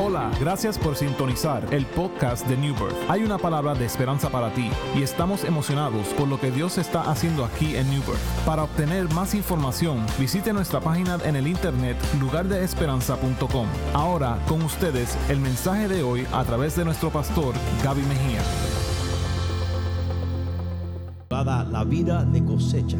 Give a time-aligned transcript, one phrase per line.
[0.00, 2.96] Hola, gracias por sintonizar el podcast de New Birth.
[3.10, 7.02] Hay una palabra de esperanza para ti y estamos emocionados por lo que Dios está
[7.10, 8.46] haciendo aquí en New Birth.
[8.46, 13.66] Para obtener más información, visite nuestra página en el internet lugardeesperanza.com.
[13.92, 17.54] Ahora, con ustedes, el mensaje de hoy a través de nuestro pastor
[17.84, 18.40] Gaby Mejía.
[21.70, 22.98] La vida de cosecha.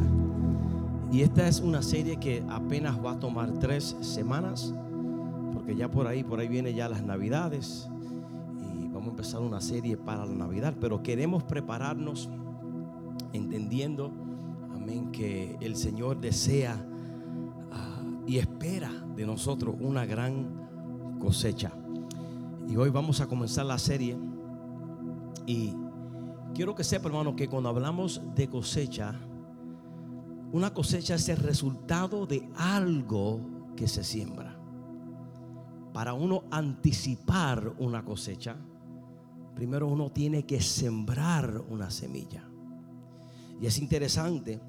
[1.11, 4.75] Y esta es una serie que apenas va a tomar tres semanas
[5.63, 7.89] porque ya por ahí, por ahí viene ya las navidades
[8.59, 12.29] y vamos a empezar una serie para la Navidad, pero queremos prepararnos
[13.32, 14.11] entendiendo,
[14.75, 16.85] amén, que el Señor desea
[17.71, 21.71] ah, y espera de nosotros una gran cosecha.
[22.67, 24.19] Y hoy vamos a comenzar la serie
[25.47, 25.77] y
[26.55, 29.14] quiero que sepa, hermano, que cuando hablamos de cosecha,
[30.50, 33.41] una cosecha es el resultado de algo
[33.77, 34.52] que se siembra
[35.92, 38.56] para uno anticipar una cosecha,
[39.55, 42.44] primero uno tiene que sembrar una semilla.
[43.61, 44.61] Y es interesante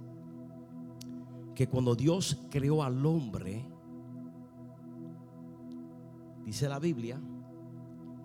[1.55, 3.65] que cuando Dios creó al hombre,
[6.45, 7.19] dice la Biblia,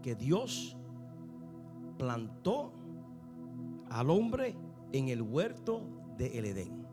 [0.03, 0.77] que Dios
[1.99, 2.73] plantó
[3.91, 4.57] al hombre
[4.93, 5.83] en el huerto
[6.17, 6.87] de el Edén.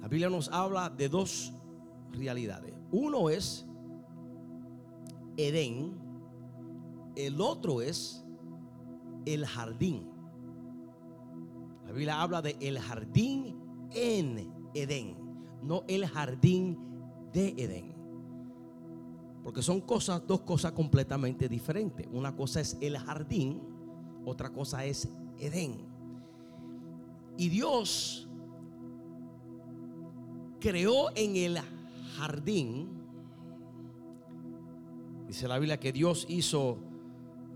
[0.00, 1.52] La Biblia nos habla de dos
[2.12, 2.79] realidades.
[2.92, 3.66] Uno es
[5.36, 5.98] Edén,
[7.16, 8.24] el otro es
[9.24, 10.08] el jardín.
[11.86, 13.56] La Biblia habla de el jardín
[13.92, 15.16] en Edén,
[15.62, 16.78] no el jardín
[17.32, 17.94] de Edén.
[19.42, 22.06] Porque son cosas, dos cosas completamente diferentes.
[22.12, 23.62] Una cosa es el jardín,
[24.24, 25.78] otra cosa es Edén.
[27.36, 28.28] Y Dios
[30.60, 31.79] creó en el jardín,
[35.26, 36.78] dice la Biblia que Dios hizo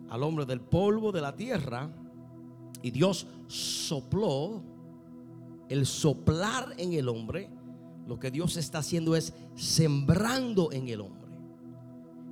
[0.08, 1.90] al hombre del polvo de la tierra
[2.82, 4.62] y Dios sopló,
[5.68, 7.50] el soplar en el hombre,
[8.06, 11.30] lo que Dios está haciendo es sembrando en el hombre.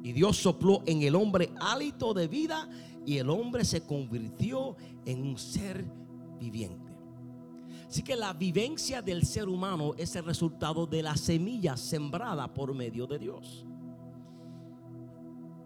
[0.02, 2.68] Y Dios sopló en el hombre hálito de vida
[3.06, 5.84] y el hombre se convirtió en un ser
[6.38, 6.91] viviente.
[7.92, 12.72] Así que la vivencia del ser humano es el resultado de la semilla sembrada por
[12.72, 13.66] medio de Dios.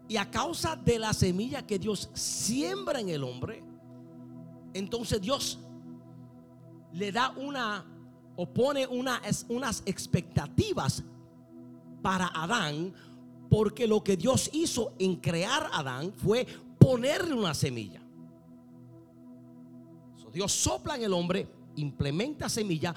[0.09, 3.63] Y a causa de la semilla que Dios siembra en el hombre,
[4.75, 5.61] entonces Dios
[6.93, 7.87] le da una
[8.35, 11.05] o pone unas expectativas
[12.03, 12.93] para Adán,
[13.49, 16.45] porque lo que Dios hizo en crear a Adán fue
[16.77, 18.03] ponerle una semilla.
[20.33, 22.95] Dios sopla en el hombre implementa semilla,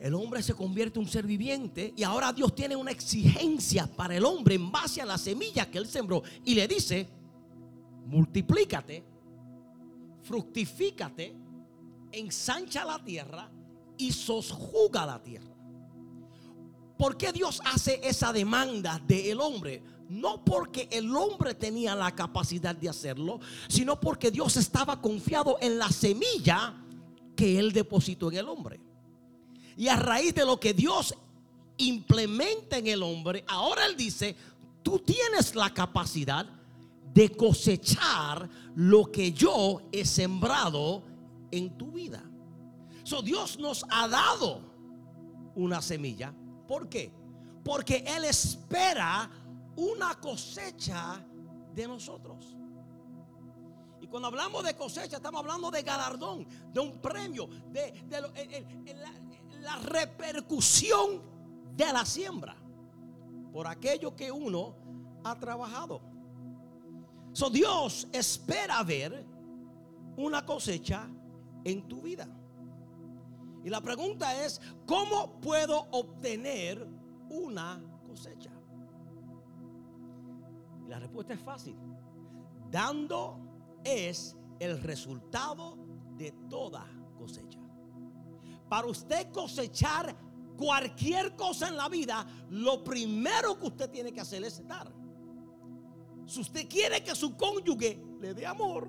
[0.00, 4.16] el hombre se convierte en un ser viviente y ahora Dios tiene una exigencia para
[4.16, 7.08] el hombre en base a la semilla que él sembró y le dice,
[8.06, 9.04] multiplícate,
[10.22, 11.34] fructifícate,
[12.12, 13.50] ensancha la tierra
[13.98, 15.54] y sosjuga la tierra.
[16.96, 19.82] ¿Por qué Dios hace esa demanda del hombre?
[20.08, 25.78] No porque el hombre tenía la capacidad de hacerlo, sino porque Dios estaba confiado en
[25.78, 26.83] la semilla
[27.34, 28.80] que Él depositó en el hombre.
[29.76, 31.14] Y a raíz de lo que Dios
[31.76, 34.36] implementa en el hombre, ahora Él dice,
[34.82, 36.46] tú tienes la capacidad
[37.12, 41.02] de cosechar lo que yo he sembrado
[41.50, 42.22] en tu vida.
[43.04, 44.60] So, Dios nos ha dado
[45.54, 46.34] una semilla.
[46.66, 47.12] ¿Por qué?
[47.62, 49.30] Porque Él espera
[49.76, 51.24] una cosecha
[51.74, 52.56] de nosotros.
[54.14, 57.92] Cuando hablamos de cosecha, estamos hablando de galardón, de un premio, de,
[59.60, 61.20] la, repercusión
[61.74, 62.54] de la siembra
[63.52, 64.76] por aquello que uno
[65.24, 66.00] ha trabajado.
[67.50, 69.26] Dios espera ver
[70.16, 71.08] una cosecha
[71.64, 72.28] en tu vida.
[73.64, 76.86] Y la pregunta es, ¿cómo puedo obtener
[77.30, 78.52] una cosecha?
[80.86, 81.76] Y la respuesta es fácil.
[82.70, 83.53] Dando
[83.84, 85.76] es el resultado
[86.16, 86.86] de toda
[87.16, 87.60] cosecha.
[88.68, 90.16] Para usted cosechar
[90.56, 94.92] cualquier cosa en la vida, lo primero que usted tiene que hacer es dar.
[96.26, 98.88] Si usted quiere que su cónyuge le dé amor,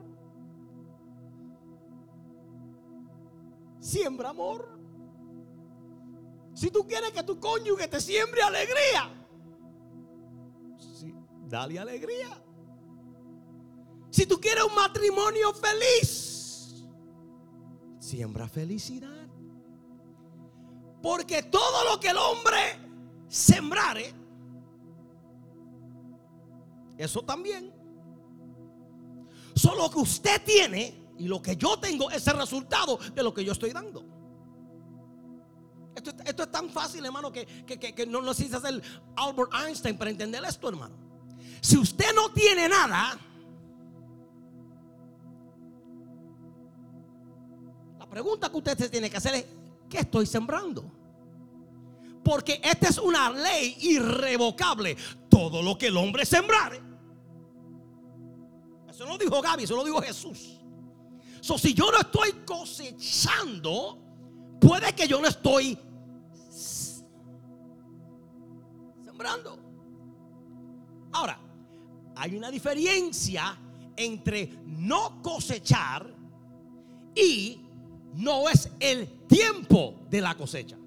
[3.79, 4.79] siembra amor.
[6.53, 9.11] Si tú quieres que tu cónyuge te siembre alegría,
[11.47, 12.44] dale alegría.
[14.15, 16.85] Si tú quieres un matrimonio feliz,
[17.99, 19.27] siembra felicidad.
[21.01, 22.79] Porque todo lo que el hombre
[23.27, 24.13] sembrare,
[26.97, 27.73] Eso también.
[29.53, 33.43] Solo que usted tiene y lo que yo tengo es el resultado de lo que
[33.43, 34.05] yo estoy dando.
[35.93, 38.81] Esto, esto es tan fácil, hermano, que, que, no necesita ser
[39.17, 40.95] Albert Einstein para entender esto, hermano.
[41.59, 43.19] Si usted no tiene nada,
[48.15, 49.45] pregunta que usted se tiene que hacer es,
[49.89, 50.89] ¿qué estoy sembrando?
[52.23, 54.95] Porque esta es una ley irrevocable.
[55.29, 56.81] Todo lo que el hombre sembrare.
[58.89, 60.61] Eso no lo dijo Gaby, eso lo dijo Jesús.
[61.41, 63.99] So, si yo no estoy cosechando,
[64.61, 65.77] puede que yo no estoy
[69.03, 69.59] sembrando.
[71.11, 71.37] Ahora,
[72.15, 73.59] hay una diferencia
[73.97, 76.15] entre no cosechar
[77.13, 77.64] y
[78.15, 80.77] no es el tiempo de la cosecha.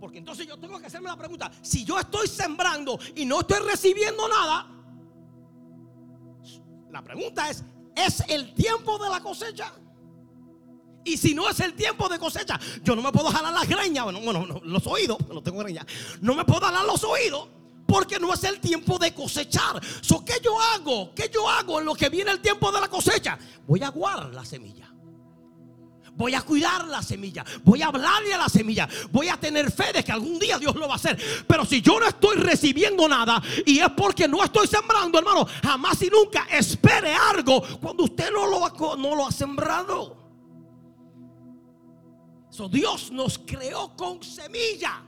[0.00, 3.60] Porque entonces yo tengo que hacerme la pregunta, si yo estoy sembrando y no estoy
[3.60, 4.70] recibiendo nada,
[6.90, 7.64] la pregunta es,
[7.96, 9.72] ¿es el tiempo de la cosecha?
[11.04, 14.04] Y si no es el tiempo de cosecha, yo no me puedo jalar las greñas,
[14.04, 15.86] bueno, bueno los oídos, no tengo greñas,
[16.20, 17.48] no me puedo jalar los oídos
[17.86, 19.80] porque no es el tiempo de cosechar.
[20.00, 21.14] So, ¿Qué yo hago?
[21.14, 23.38] ¿Qué yo hago en lo que viene el tiempo de la cosecha?
[23.66, 24.90] Voy a guardar la semilla.
[26.16, 27.44] Voy a cuidar la semilla.
[27.64, 28.88] Voy a hablarle a la semilla.
[29.10, 31.18] Voy a tener fe de que algún día Dios lo va a hacer.
[31.46, 36.00] Pero si yo no estoy recibiendo nada y es porque no estoy sembrando, hermano, jamás
[36.02, 40.16] y nunca espere algo cuando usted no lo ha, no lo ha sembrado.
[42.50, 45.02] So, Dios nos creó con semilla.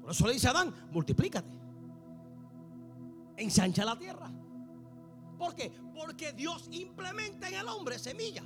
[0.00, 1.57] Por eso le dice a Adán, multiplícate.
[3.38, 4.30] Ensancha la tierra.
[5.38, 5.72] ¿Por qué?
[5.94, 8.42] Porque Dios implementa en el hombre semilla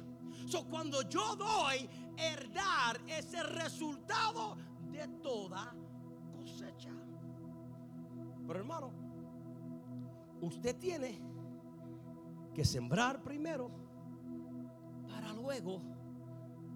[0.60, 4.56] cuando yo doy, herdar ese resultado
[4.90, 5.74] de toda
[6.36, 6.90] cosecha.
[8.46, 8.90] Pero hermano,
[10.40, 11.18] usted tiene
[12.54, 13.70] que sembrar primero
[15.08, 15.80] para luego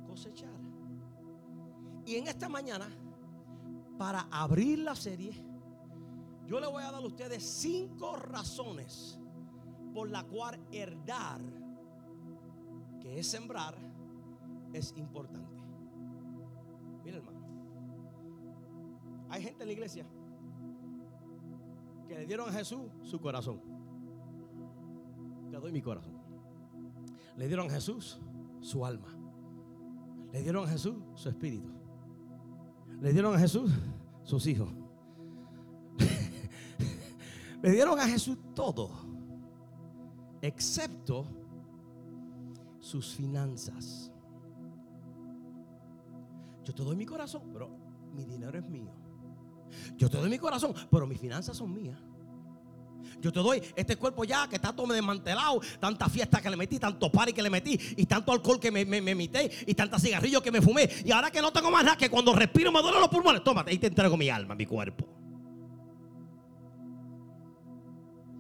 [0.07, 0.57] cosechar.
[2.07, 2.89] Y en esta mañana,
[3.99, 5.33] para abrir la serie,
[6.47, 9.19] yo le voy a dar a ustedes cinco razones
[9.93, 11.41] por la cual herdar
[13.01, 13.75] que es sembrar,
[14.73, 15.63] es importante.
[17.05, 17.39] Mira, hermano.
[19.29, 20.07] Hay gente en la iglesia
[22.09, 23.61] que le dieron a Jesús su corazón.
[25.51, 26.17] Te doy mi corazón.
[27.37, 28.21] Le dieron a Jesús
[28.61, 29.09] su alma.
[30.33, 31.71] Le dieron a Jesús su espíritu.
[33.01, 33.73] Le dieron a Jesús
[34.23, 34.69] sus hijos.
[37.67, 38.93] Le dieron a Jesús todo.
[40.41, 41.27] Excepto
[42.79, 44.13] sus finanzas.
[46.65, 47.69] Yo te doy mi corazón, pero
[48.15, 48.93] mi dinero es mío.
[49.97, 51.99] Yo te doy mi corazón, pero mis finanzas son mías.
[53.21, 56.79] Yo te doy este cuerpo ya que está todo desmantelado, tanta fiesta que le metí,
[56.79, 59.99] tanto party que le metí, y tanto alcohol que me, me, me emité, y tanta
[59.99, 60.89] cigarrillo que me fumé.
[61.05, 63.73] Y ahora que no tengo más nada, que cuando respiro me duelen los pulmones, tómate,
[63.73, 65.16] ahí te entrego mi alma, mi cuerpo.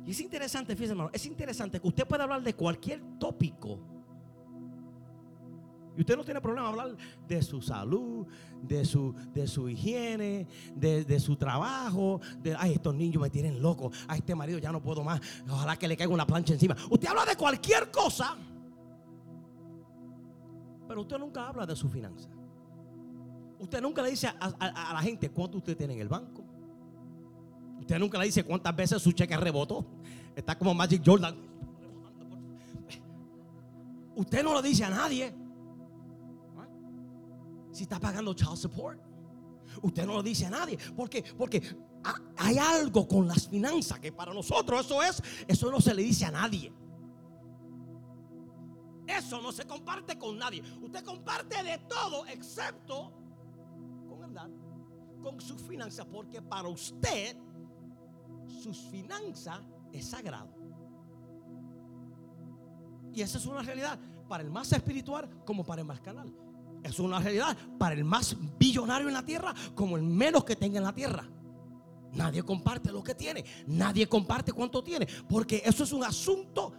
[0.07, 3.97] Y es interesante, fíjense hermano, es interesante que usted pueda hablar de cualquier tópico
[5.97, 6.95] y usted no tiene problema hablar
[7.27, 8.27] de su salud,
[8.63, 13.91] de su, de su higiene, de, su trabajo, de, ay, estos niños me tienen loco,
[14.07, 16.77] a este marido ya no puedo más, ojalá que le caiga una plancha encima.
[16.91, 18.37] Usted habla de cualquier cosa,
[20.87, 22.29] pero usted nunca habla de su finanza.
[23.59, 26.45] Usted nunca le dice a, la gente cuánto usted tiene en el banco.
[27.87, 29.87] Usted nunca le dice cuántas veces su cheque rebotó.
[30.35, 31.37] Está como Magic Jordan.
[34.17, 35.33] Usted no lo dice a nadie
[37.71, 39.01] si está pagando child support.
[39.83, 40.77] Usted no lo dice a nadie.
[40.97, 41.63] Porque, porque
[42.39, 46.25] hay algo con las finanzas que para nosotros eso es, eso no se le dice
[46.25, 46.73] a nadie.
[49.07, 50.61] Eso no se comparte con nadie.
[50.83, 53.13] Usted comparte de todo excepto
[54.09, 54.51] con verdad,
[55.23, 57.37] con sus finanzas, porque para usted
[58.57, 59.61] sus finanzas
[59.93, 60.49] es sagrado.
[63.13, 63.99] Y esa es una realidad
[64.29, 66.33] para el más espiritual como para el más canal.
[66.83, 70.79] Es una realidad para el más billonario en la tierra como el menos que tenga
[70.79, 71.27] en la tierra.
[72.13, 73.45] Nadie comparte lo que tiene.
[73.67, 75.07] Nadie comparte cuánto tiene.
[75.29, 76.73] Porque eso es un asunto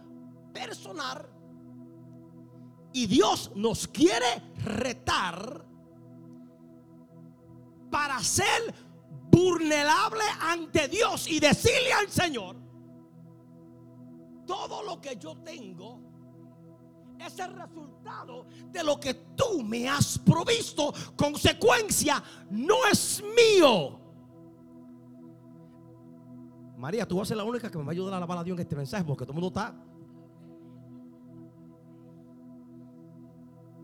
[0.52, 1.28] personal.
[2.92, 5.64] Y Dios nos quiere retar
[7.90, 8.74] para ser
[9.30, 12.56] vulnerable ante Dios y decirle al Señor,
[14.46, 16.00] todo lo que yo tengo
[17.18, 20.92] es el resultado de lo que tú me has provisto.
[21.16, 23.98] Consecuencia, no es mío.
[26.76, 28.44] María, tú vas a ser la única que me va a ayudar a alabar a
[28.44, 29.74] Dios en este mensaje porque todo el mundo está.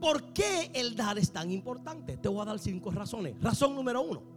[0.01, 2.17] ¿Por qué el dar es tan importante?
[2.19, 3.41] Te voy a dar cinco razones.
[3.41, 4.34] Razón número uno.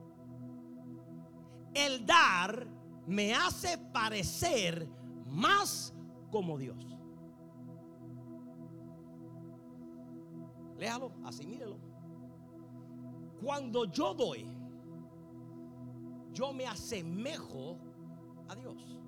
[1.78, 2.66] El dar
[3.06, 4.90] me hace parecer
[5.28, 5.94] más
[6.32, 6.98] como Dios.
[10.80, 11.78] Léalo, así mírelo.
[13.44, 14.48] Cuando yo doy,
[16.34, 17.78] yo me asemejo
[18.48, 19.00] a Dios.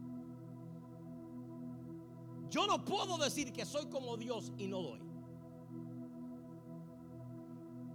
[2.51, 5.01] Yo no puedo decir que soy como Dios y no doy.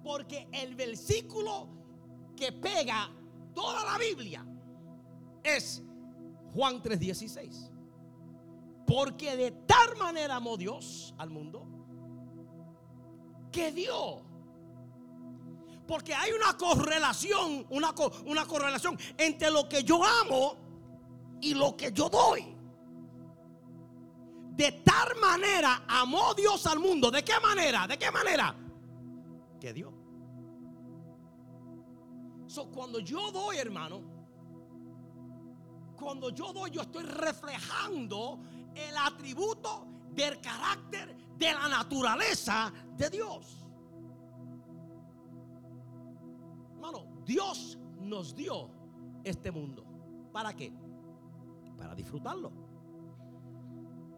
[0.02, 1.68] Porque el versículo
[2.34, 3.08] que pega
[3.54, 4.44] toda la Biblia
[5.44, 5.82] es
[6.52, 7.70] Juan 3:16.
[8.86, 11.66] Porque de tal manera amó Dios al mundo
[13.52, 14.22] que dio.
[15.86, 17.94] Porque hay una correlación, una,
[18.26, 20.56] una correlación entre lo que yo amo
[21.40, 22.54] y lo que yo doy.
[24.56, 27.10] De tal manera amó Dios al mundo.
[27.10, 27.86] ¿De qué manera?
[27.86, 28.56] ¿De qué manera?
[29.60, 29.92] Que dio.
[32.46, 34.13] So, cuando yo doy, hermano,
[35.96, 38.40] cuando yo doy, yo estoy reflejando
[38.74, 43.64] el atributo del carácter de la naturaleza de Dios.
[46.74, 48.70] Hermano, Dios nos dio
[49.24, 49.84] este mundo.
[50.32, 50.72] ¿Para qué?
[51.76, 52.52] Para disfrutarlo.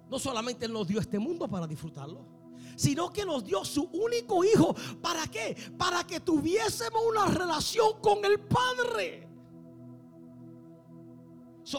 [0.09, 2.25] No solamente nos dio este mundo para disfrutarlo,
[2.77, 4.75] sino que nos dio su único hijo.
[5.01, 5.57] ¿Para qué?
[5.77, 9.26] Para que tuviésemos una relación con el Padre.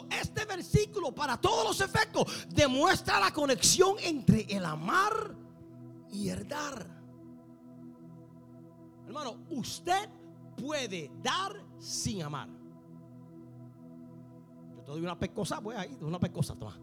[0.10, 5.36] Este versículo, para todos los efectos, demuestra la conexión entre el amar
[6.12, 6.86] y el dar.
[9.06, 10.10] Hermano, usted
[10.58, 12.50] puede dar sin amar.
[14.76, 16.78] Yo te doy una pescosa, pues ahí, una pescosa, toma.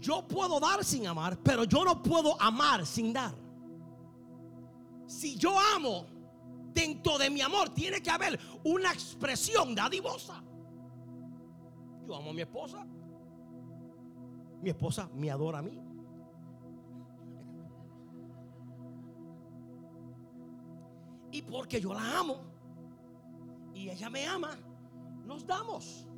[0.00, 3.34] Yo puedo dar sin amar, pero yo no puedo amar sin dar.
[5.06, 6.06] Si yo amo,
[6.72, 10.42] dentro de mi amor tiene que haber una expresión dadivosa.
[12.08, 12.86] Yo amo a mi esposa.
[14.62, 15.78] Mi esposa me adora a mí.
[21.30, 22.40] Y porque yo la amo
[23.74, 24.56] y ella me ama,
[25.26, 26.08] nos damos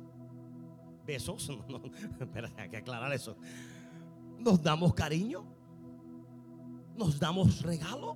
[1.05, 1.49] besos.
[1.67, 1.81] No,
[2.57, 3.35] hay que aclarar eso.
[4.39, 5.43] Nos damos cariño.
[6.95, 8.15] Nos damos regalo.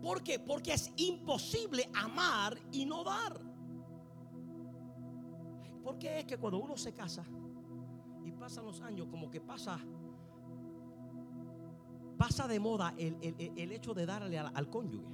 [0.00, 0.38] ¿Por qué?
[0.38, 3.47] Porque es imposible amar y no dar.
[5.88, 7.24] Porque es que cuando uno se casa
[8.22, 9.80] y pasan los años, como que pasa
[12.18, 15.08] pasa de moda el, hecho de darle al, cónyuge.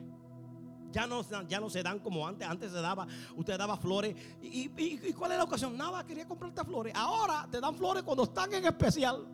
[0.90, 2.48] Ya no, ya no se dan como antes.
[2.48, 4.16] Antes se daba, usted daba flores.
[4.42, 4.68] ¿Y,
[5.12, 5.76] cuál es la ocasión?
[5.76, 6.92] Nada, quería comprarte flores.
[6.96, 9.28] Ahora te dan flores cuando están en especial.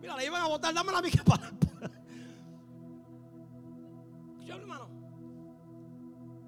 [0.00, 1.52] Mira, le iban a botar, dame la mica para.
[4.42, 4.88] Yo, hermano,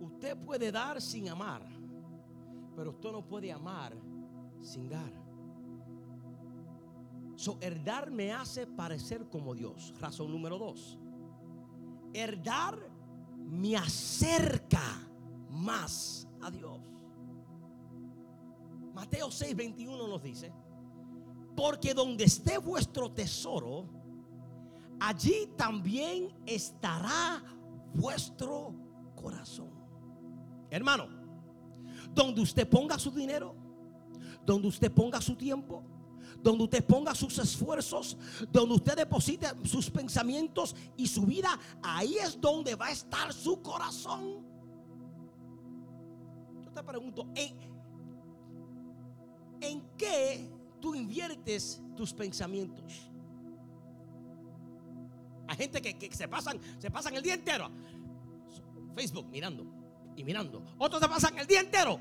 [0.01, 1.78] usted puede dar sin amar,
[2.79, 3.93] pero usted no puede amar
[4.61, 5.13] sin dar.
[7.35, 9.93] So, el dar me hace parecer como Dios.
[9.99, 10.97] Razón número dos.
[12.13, 12.79] El dar
[13.35, 14.81] me acerca
[15.51, 16.79] más a Dios.
[18.95, 20.53] Mateo 6, 21 nos dice,
[21.57, 23.87] porque donde esté vuestro tesoro,
[25.01, 27.43] allí también estará
[27.93, 28.73] vuestro
[29.17, 29.73] corazón.
[30.71, 31.18] Hermano,
[32.15, 33.55] donde usted ponga su dinero,
[34.45, 35.83] donde usted ponga su tiempo,
[36.43, 38.17] donde usted ponga sus esfuerzos,
[38.51, 43.61] donde usted deposite sus pensamientos y su vida, ahí es donde va a estar su
[43.61, 44.47] corazón.
[46.65, 47.57] Yo te pregunto, ¿en,
[49.97, 50.51] qué
[50.81, 53.11] tú inviertes tus pensamientos?
[55.49, 57.71] Hay gente que, se pasan, se pasan el día entero.
[58.95, 59.78] Facebook mirando
[60.19, 60.63] y mirando.
[60.79, 61.99] Otros se pasan el día entero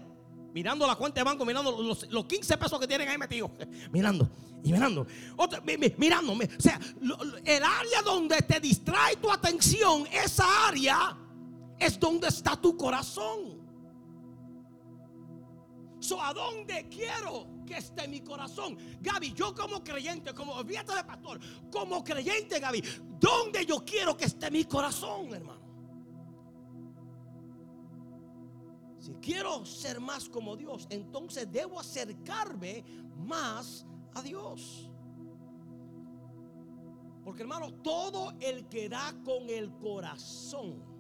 [0.54, 3.52] mirando la cuenta de banco, mirando los, 15 pesos que tienen ahí metidos,
[3.92, 4.28] mirando
[4.64, 5.06] y mirando,
[5.36, 5.62] Otro,
[5.98, 6.80] mirando, o sea,
[7.46, 11.16] el área donde te distrae tu atención, esa área
[11.78, 13.58] es donde está tu corazón.
[16.00, 18.78] So, ¿A dónde quiero que esté mi corazón?
[19.00, 21.40] Gaby, yo como creyente, como olvídate de pastor,
[21.72, 22.84] como creyente, Gaby,
[23.20, 25.67] ¿dónde yo quiero que esté mi corazón, hermano?
[29.00, 32.84] Si quiero ser más como Dios, entonces debo acercarme
[33.18, 34.90] más a Dios.
[37.24, 40.98] Porque hermano, todo el que da con el corazón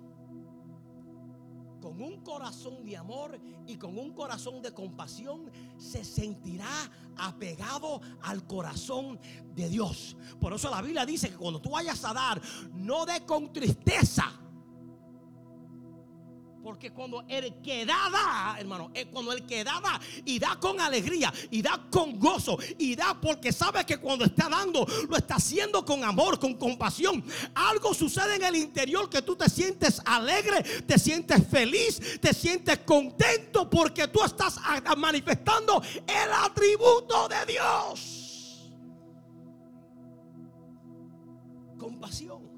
[1.87, 6.67] con un corazón de amor y con un corazón de compasión, se sentirá
[7.15, 9.19] apegado al corazón
[9.55, 10.17] de Dios.
[10.39, 12.41] Por eso la Biblia dice que cuando tú vayas a dar,
[12.73, 14.31] no de con tristeza
[16.67, 20.81] porque cuando el que da, da, hermano, cuando el que da, da y da con
[20.81, 25.35] alegría y da con gozo y da porque sabe que cuando está dando lo está
[25.35, 27.23] haciendo con amor, con compasión.
[27.55, 32.79] Algo sucede en el interior que tú te sientes alegre, te sientes feliz, te sientes
[32.79, 34.59] contento porque tú estás
[34.97, 38.73] manifestando el atributo de Dios.
[41.79, 42.56] Compasión.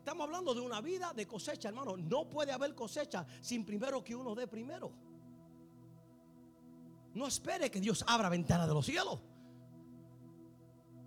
[0.00, 1.94] Estamos hablando de una vida de cosecha, hermano.
[1.94, 4.90] No puede haber cosecha sin primero que uno dé primero.
[7.12, 9.20] No espere que Dios abra ventana de los cielos.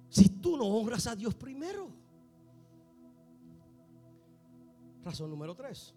[0.10, 1.92] Si tú no honras a Dios primero.
[5.04, 5.96] Razón número tres.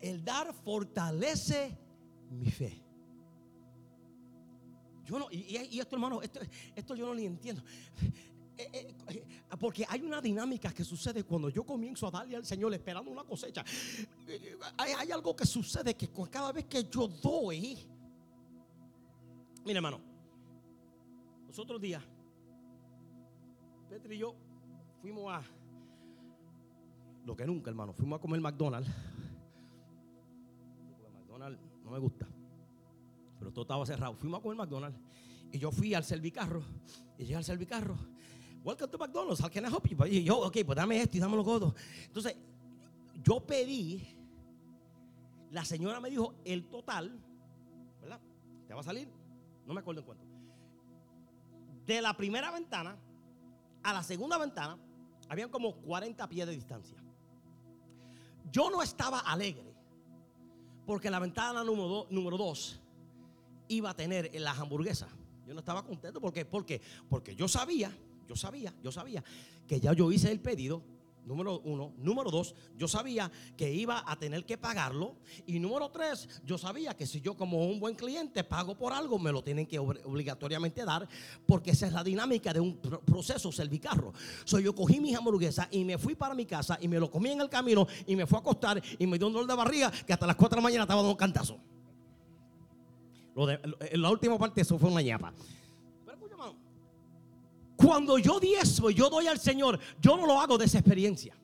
[0.00, 1.78] El dar fortalece
[2.30, 2.82] mi fe.
[5.04, 6.40] Yo no, y, esto, hermano, esto,
[6.74, 7.62] esto yo no ni entiendo.
[9.60, 12.44] Eh, eh, eh, porque hay una dinámica que sucede cuando yo comienzo a darle al
[12.44, 13.64] Señor esperando una cosecha.
[14.78, 17.78] Hay, algo que sucede que cada vez que yo doy,
[19.64, 20.00] mire hermano,
[21.46, 22.02] los otros días,
[23.88, 24.34] Petri y yo
[25.02, 25.42] fuimos a,
[27.26, 28.88] lo que nunca hermano, fuimos a comer McDonald's.
[31.12, 32.26] McDonald's no me gusta,
[33.38, 34.14] pero todo estaba cerrado.
[34.14, 34.98] Fuimos a comer McDonald's
[35.52, 36.62] y yo fui al servicarro
[37.18, 37.96] y llegué al servicarro
[38.62, 39.40] Welcome to McDonald's.
[39.40, 39.86] How can I help?
[40.06, 41.74] Y yo, ok, pues dame esto y dame los godos.
[42.04, 42.36] Entonces,
[43.22, 44.06] yo pedí,
[45.50, 47.18] la señora me dijo el total,
[48.02, 48.20] ¿verdad?
[48.66, 49.08] ¿Te va a salir?
[49.66, 50.24] No me acuerdo en cuánto.
[51.86, 52.98] De la primera ventana
[53.82, 54.78] a la segunda ventana,
[55.28, 56.98] habían como 40 pies de distancia.
[58.52, 59.74] Yo no estaba alegre
[60.84, 62.80] porque la ventana número 2 número dos
[63.68, 65.08] iba a tener las hamburguesas.
[65.46, 67.90] Yo no estaba contento porque, porque, porque yo sabía
[68.30, 69.24] yo sabía, yo sabía
[69.66, 70.84] que ya yo hice el pedido.
[71.26, 71.92] Número uno.
[71.98, 75.16] Número dos, yo sabía que iba a tener que pagarlo.
[75.46, 79.18] Y número tres, yo sabía que si yo como un buen cliente pago por algo,
[79.18, 81.08] me lo tienen que obligatoriamente dar.
[81.44, 84.12] Porque esa es la dinámica de un proceso servicarro.
[84.44, 87.30] So, yo cogí mis hamburguesas y me fui para mi casa y me lo comí
[87.30, 89.90] en el camino y me fui a acostar y me dio un dolor de barriga
[89.90, 91.58] que hasta las 4 de la mañana estaba dando un cantazo.
[93.34, 93.60] Lo de,
[93.92, 95.34] la última parte, eso fue una ñapa.
[97.82, 101.34] Cuando yo diezmo yo doy al Señor, yo no lo hago de esa experiencia.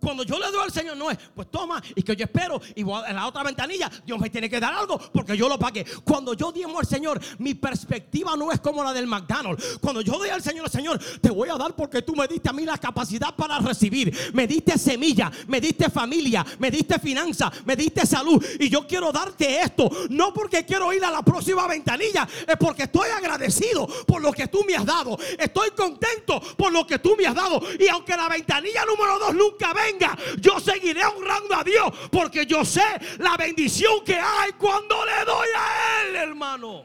[0.00, 2.82] Cuando yo le doy al Señor, no es, pues toma, y que yo espero, y
[2.82, 5.84] en la otra ventanilla, Dios me tiene que dar algo porque yo lo pagué.
[6.04, 9.78] Cuando yo diezmo al Señor, mi perspectiva no es como la del McDonald's.
[9.80, 12.52] Cuando yo doy al Señor, Señor, te voy a dar porque tú me diste a
[12.52, 14.16] mí la capacidad para recibir.
[14.32, 18.44] Me diste semilla, me diste familia, me diste finanza, me diste salud.
[18.58, 22.84] Y yo quiero darte esto, no porque quiero ir a la próxima ventanilla, es porque
[22.84, 25.18] estoy agradecido por lo que tú me has dado.
[25.38, 27.60] Estoy contento por lo que tú me has dado.
[27.78, 32.64] Y aunque la ventanilla número dos nunca ve yo seguiré honrando a Dios porque yo
[32.64, 32.82] sé
[33.18, 36.84] la bendición que hay cuando le doy a Él, hermano.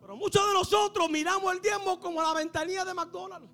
[0.00, 3.50] Pero muchos de nosotros miramos el diezmo como la ventanilla de McDonald's.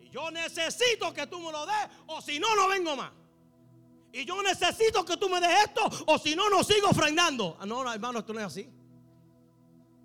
[0.00, 3.10] Y yo necesito que tú me lo des o si no, no vengo más.
[4.12, 7.56] Y yo necesito que tú me des esto o si no, no sigo ofrendando.
[7.60, 8.68] Ah, no, hermano, esto no es así.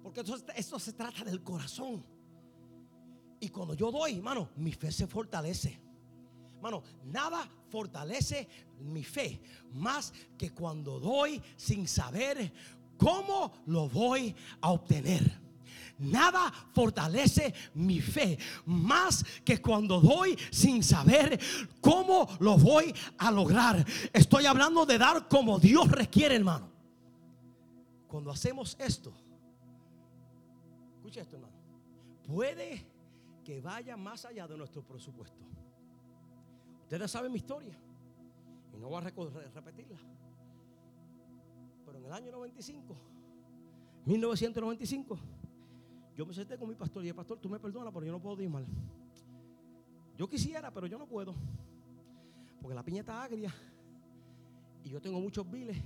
[0.03, 0.23] Porque
[0.55, 2.14] esto se trata del corazón.
[3.45, 5.79] Y cuando yo doy, hermano, mi fe se fortalece.
[6.55, 8.47] Hermano, nada fortalece
[8.79, 9.39] mi fe
[9.71, 12.51] más que cuando doy sin saber
[12.97, 15.39] cómo lo voy a obtener.
[15.99, 21.39] Nada fortalece mi fe más que cuando doy sin saber
[21.81, 23.85] cómo lo voy a lograr.
[24.11, 26.71] Estoy hablando de dar como Dios requiere, hermano.
[28.07, 29.13] Cuando hacemos esto,
[30.95, 31.53] escucha esto, hermano.
[32.25, 32.94] Puede
[33.45, 35.37] que vaya más allá de nuestro presupuesto.
[36.81, 37.77] Ustedes saben mi historia
[38.73, 39.97] y no voy a repetirla.
[41.85, 42.95] Pero en el año 95,
[44.05, 45.19] 1995,
[46.15, 48.19] yo me senté con mi pastor y el pastor, tú me perdonas, pero yo no
[48.19, 48.65] puedo mal.
[50.17, 51.35] Yo quisiera, pero yo no puedo.
[52.61, 53.53] Porque la piña está agria
[54.83, 55.77] y yo tengo muchos biles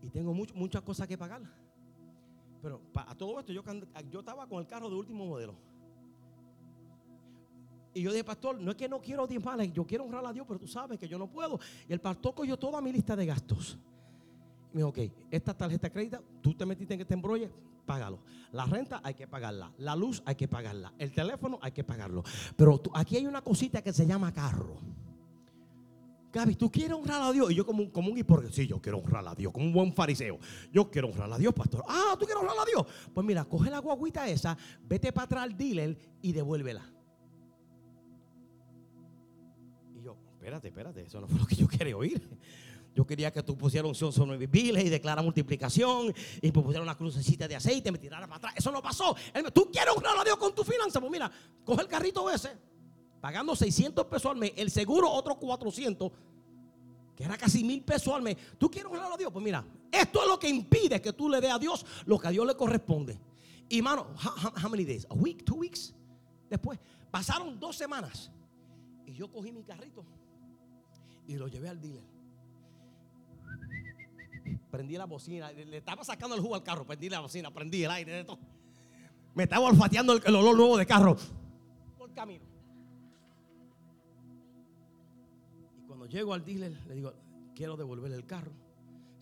[0.00, 1.42] y tengo muchas cosas que pagar.
[2.62, 3.62] Pero a todo esto yo
[4.20, 5.71] estaba con el carro de último modelo.
[7.94, 10.46] Y yo dije, pastor, no es que no quiero diezmar, yo quiero honrar a Dios,
[10.46, 11.60] pero tú sabes que yo no puedo.
[11.88, 13.78] Y el pastor cogió toda mi lista de gastos.
[14.72, 14.98] Y me dijo, ok,
[15.30, 17.50] esta tarjeta de crédito, tú te metiste en este embrolle,
[17.84, 18.20] págalo.
[18.52, 19.72] La renta hay que pagarla.
[19.78, 20.94] La luz hay que pagarla.
[20.98, 22.22] El teléfono hay que pagarlo.
[22.56, 24.78] Pero aquí hay una cosita que se llama carro.
[26.32, 27.50] Gaby, ¿tú quieres honrar a Dios?
[27.50, 29.92] Y yo como, como un hipócrita, sí, yo quiero honrar a Dios, como un buen
[29.92, 30.38] fariseo.
[30.72, 31.84] Yo quiero honrar a Dios, pastor.
[31.86, 32.86] Ah, ¿tú quieres honrar a Dios?
[33.12, 34.56] Pues mira, coge la guaguita esa,
[34.88, 36.90] vete para atrás al dealer y devuélvela.
[40.42, 42.20] Espérate, espérate, eso no fue lo que yo quería oír.
[42.94, 46.96] Yo quería que tú pusieras un son nueve biles y declara multiplicación y pusiera una
[46.96, 48.54] crucecita de aceite y me tirara para atrás.
[48.56, 49.14] Eso no pasó.
[49.54, 50.98] tú quieres honrar a Dios con tu finanza.
[50.98, 51.30] Pues mira,
[51.64, 52.50] coge el carrito ese,
[53.20, 56.10] pagando 600 pesos al mes, el seguro otro 400,
[57.16, 58.36] que era casi mil pesos al mes.
[58.58, 59.32] ¿Tú quieres honrar a Dios?
[59.32, 62.26] Pues mira, esto es lo que impide que tú le des a Dios lo que
[62.26, 63.18] a Dios le corresponde.
[63.68, 64.08] Y mano,
[64.60, 65.06] how, many days?
[65.08, 65.94] A week, two weeks.
[66.50, 66.80] Después,
[67.12, 68.30] pasaron dos semanas
[69.06, 70.04] y yo cogí mi carrito
[71.26, 72.12] y lo llevé al dealer
[74.72, 77.90] prendí la bocina, le estaba sacando el jugo al carro, prendí la bocina, prendí el
[77.90, 78.26] aire.
[79.34, 81.16] Me estaba olfateando el, olor nuevo de carro
[81.98, 82.44] por camino.
[85.78, 87.12] Y cuando llego al dealer, le digo,
[87.54, 88.52] quiero devolver el carro.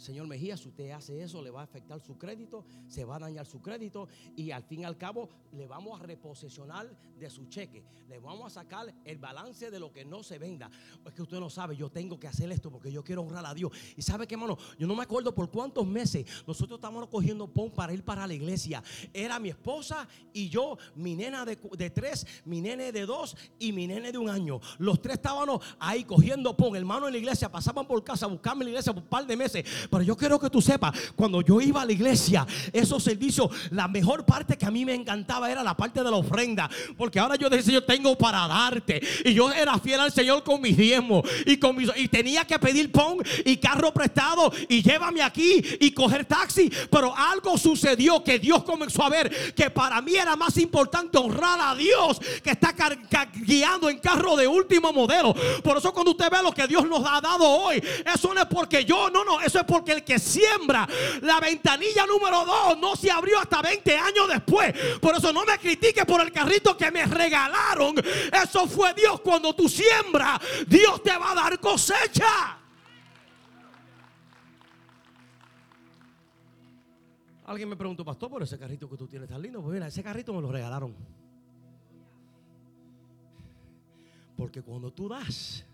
[0.00, 3.18] Señor Mejía, si usted hace eso, le va a afectar su crédito, se va a
[3.18, 7.46] dañar su crédito y al fin y al cabo le vamos a reposesionar de su
[7.48, 7.84] cheque.
[8.08, 10.70] Le vamos a sacar el balance de lo que no se venda.
[11.04, 13.52] Es que usted no sabe, yo tengo que hacer esto porque yo quiero honrar a
[13.52, 13.72] Dios.
[13.94, 17.70] Y sabe qué, hermano, yo no me acuerdo por cuántos meses nosotros estábamos cogiendo pon
[17.70, 18.82] para ir para la iglesia.
[19.12, 23.70] Era mi esposa y yo, mi nena de, de tres, mi nene de dos y
[23.72, 24.60] mi nene de un año.
[24.78, 26.74] Los tres estábamos ahí cogiendo pon.
[26.74, 29.26] Hermano en la iglesia, pasaban por casa a buscarme en la iglesia por un par
[29.26, 33.02] de meses pero yo quiero que tú sepas, cuando yo iba a la iglesia, esos
[33.02, 36.70] servicios, la mejor parte que a mí me encantaba era la parte de la ofrenda.
[36.96, 39.02] Porque ahora yo decía, yo tengo para darte.
[39.24, 41.24] Y yo era fiel al Señor con mis diezmos.
[41.46, 44.52] Y, con mis, y tenía que pedir pon y carro prestado.
[44.68, 46.70] Y llévame aquí y coger taxi.
[46.90, 51.58] Pero algo sucedió que Dios comenzó a ver que para mí era más importante honrar
[51.60, 52.74] a Dios que está
[53.34, 55.34] guiando en carro de último modelo.
[55.62, 57.82] Por eso cuando usted ve lo que Dios nos ha dado hoy,
[58.14, 60.86] eso no es porque yo, no, no, eso es porque porque el que siembra
[61.22, 64.74] la ventanilla número 2 no se abrió hasta 20 años después.
[65.00, 67.94] Por eso no me critique por el carrito que me regalaron.
[68.30, 69.22] Eso fue Dios.
[69.22, 70.38] Cuando tú siembras,
[70.68, 72.58] Dios te va a dar cosecha.
[77.46, 79.62] Alguien me preguntó, pastor, por ese carrito que tú tienes tan lindo.
[79.62, 80.94] Pues mira, ese carrito me lo regalaron.
[84.36, 85.64] Porque cuando tú das,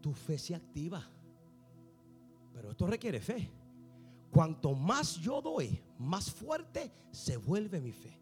[0.00, 1.08] tu fe se activa.
[2.58, 3.48] Pero esto requiere fe.
[4.32, 8.17] Cuanto más yo doy, más fuerte se vuelve mi fe.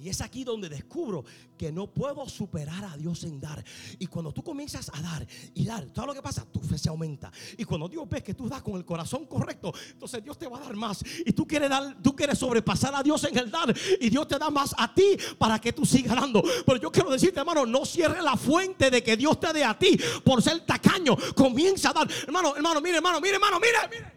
[0.00, 1.24] Y es aquí donde descubro
[1.58, 3.62] que no puedo superar a Dios en dar.
[3.98, 6.46] Y cuando tú comienzas a dar y dar, todo lo que pasa?
[6.50, 7.30] Tu fe se aumenta.
[7.58, 10.58] Y cuando Dios ve que tú das con el corazón correcto, entonces Dios te va
[10.58, 11.04] a dar más.
[11.26, 13.74] Y tú quieres dar, tú quieres sobrepasar a Dios en el dar.
[14.00, 16.42] Y Dios te da más a ti para que tú sigas dando.
[16.64, 19.78] Pero yo quiero decirte, hermano, no cierre la fuente de que Dios te dé a
[19.78, 21.16] ti por ser tacaño.
[21.34, 22.10] Comienza a dar.
[22.10, 24.12] Hermano, hermano, mire, hermano, mire, hermano, mire, mire.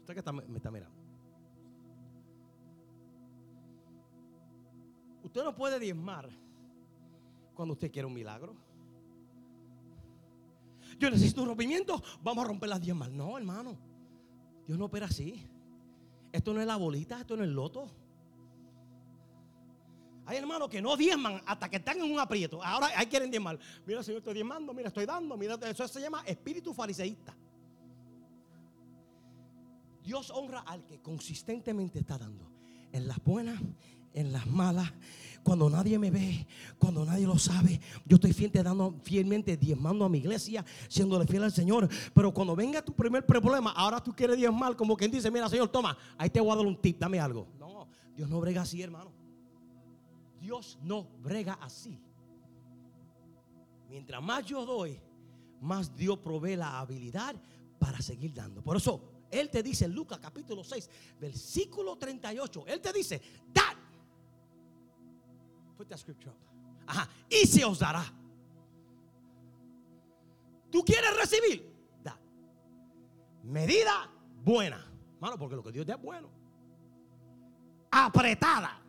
[0.00, 0.95] Usted que me está mirando.
[5.36, 6.30] Usted no puede diezmar
[7.52, 8.56] cuando usted quiere un milagro.
[10.98, 13.10] Yo necesito un rompimiento, vamos a romper las diezmas.
[13.10, 13.76] No, hermano.
[14.66, 15.46] Dios no opera así.
[16.32, 17.86] Esto no es la bolita, esto no es el loto.
[20.24, 22.64] Hay hermanos que no diezman hasta que están en un aprieto.
[22.64, 23.58] Ahora hay quieren diezmar.
[23.84, 25.36] Mira, Señor, estoy diezmando, mira, estoy dando.
[25.36, 27.36] Mira, eso se llama espíritu fariseísta.
[30.02, 32.50] Dios honra al que consistentemente está dando.
[32.90, 33.60] En las buenas,
[34.16, 34.92] en las malas,
[35.44, 36.44] cuando nadie me ve,
[36.76, 37.80] cuando nadie lo sabe.
[38.04, 41.88] Yo estoy dando, fielmente diezmando a mi iglesia, siéndole fiel al Señor.
[42.12, 45.68] Pero cuando venga tu primer problema, ahora tú quieres diezmar, como quien dice, mira Señor,
[45.68, 47.46] toma, ahí te voy a dar un tip, dame algo.
[47.60, 49.12] No, Dios no brega así, hermano.
[50.40, 52.00] Dios no brega así.
[53.88, 54.98] Mientras más yo doy,
[55.60, 57.36] más Dios provee la habilidad
[57.78, 58.62] para seguir dando.
[58.62, 59.00] Por eso,
[59.30, 63.75] Él te dice en Lucas capítulo 6, versículo 38, Él te dice, dad
[65.76, 66.38] Put that scripture up.
[66.86, 67.08] Ajá.
[67.28, 68.04] Y se os dará.
[70.70, 71.70] ¿Tú quieres recibir?
[72.02, 72.18] Da.
[73.44, 74.10] Medida
[74.44, 74.84] buena.
[75.20, 76.30] Mano, porque lo que Dios da es bueno.
[77.90, 78.80] Apretada.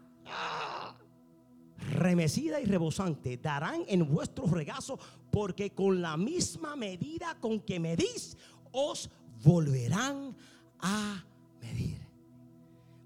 [1.94, 3.38] Remecida y rebosante.
[3.38, 5.00] Darán en vuestro regazo.
[5.32, 8.38] Porque con la misma medida con que medís,
[8.72, 9.10] os
[9.44, 10.36] volverán
[10.80, 11.24] a
[11.62, 12.00] medir.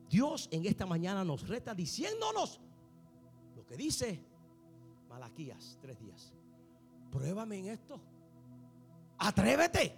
[0.10, 2.60] Dios en esta mañana nos reta diciéndonos
[3.72, 4.20] que dice
[5.08, 6.34] Malaquías, tres días.
[7.10, 8.02] Pruébame en esto.
[9.18, 9.96] Atrévete.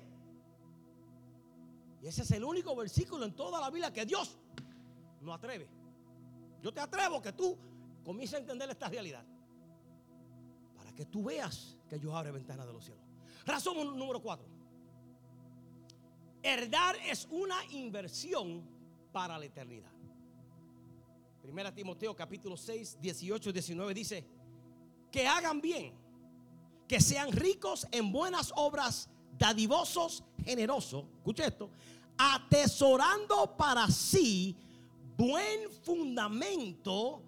[2.03, 4.37] Y ese es el único versículo en toda la Biblia que Dios
[5.21, 5.67] no atreve.
[6.61, 7.57] Yo te atrevo que tú
[8.05, 9.25] comiences a entender esta realidad.
[10.77, 13.03] Para que tú veas que yo abre ventanas de los cielos.
[13.43, 14.45] Razón número cuatro.
[16.43, 18.61] Herdar es una inversión
[19.11, 19.92] para la eternidad.
[21.43, 24.25] Primera Timoteo capítulo 6, 18 y 19 dice,
[25.11, 25.93] que hagan bien,
[26.87, 31.69] que sean ricos en buenas obras, dadivosos, generosos, escuche esto,
[32.17, 34.55] atesorando para sí
[35.17, 37.21] buen fundamento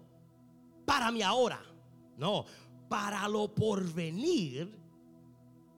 [0.86, 1.60] para mi ahora.
[2.16, 2.46] No,
[2.88, 4.80] para lo porvenir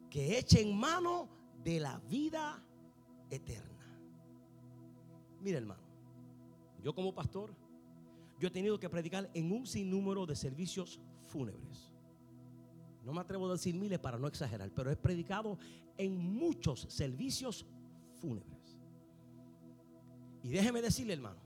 [0.09, 1.29] que echen mano
[1.64, 2.62] de la vida
[3.31, 3.98] eterna.
[5.40, 5.83] Mira, hermano,
[6.85, 7.53] yo como pastor,
[8.38, 11.92] yo he tenido que predicar en un sinnúmero de servicios fúnebres.
[13.05, 15.59] No me atrevo a decir miles para no exagerar, pero he predicado
[15.96, 17.66] en muchos servicios
[18.20, 18.79] fúnebres.
[20.42, 21.40] Y déjeme decirle, hermano,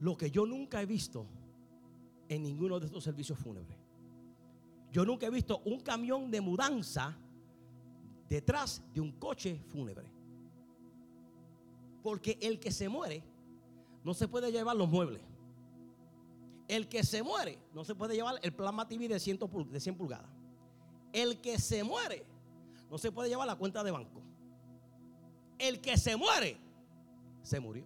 [0.00, 1.26] lo que yo nunca he visto
[2.28, 3.78] en ninguno de estos servicios fúnebres.
[4.90, 7.16] Yo nunca he visto un camión de mudanza
[8.28, 10.06] detrás de un coche fúnebre.
[12.02, 13.24] Porque el que se muere
[14.04, 15.22] no se puede llevar los muebles.
[16.68, 19.38] El que se muere no se puede llevar el plasma TV de 100,
[19.70, 20.30] de 100 pulgadas.
[21.12, 22.24] El que se muere
[22.90, 24.22] no se puede llevar la cuenta de banco.
[25.58, 26.58] El que se muere
[27.42, 27.84] se murió.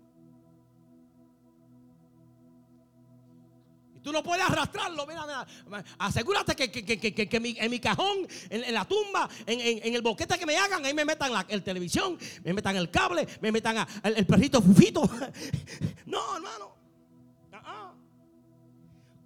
[3.94, 5.06] Y tú no puedes arrastrarlo.
[5.06, 5.84] Mira, mira.
[5.98, 7.28] Asegúrate que, que,
[7.60, 11.32] en mi cajón, en, la tumba, en, el boquete que me hagan, ahí me metan
[11.32, 15.02] la el televisión, me metan el cable, me metan el, perrito fufito.
[16.06, 16.78] No, hermano.